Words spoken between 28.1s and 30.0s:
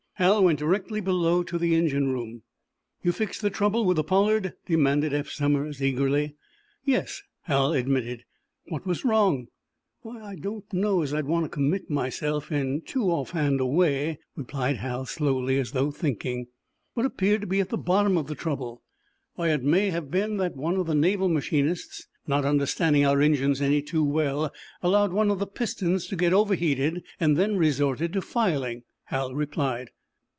to filing," Hal replied.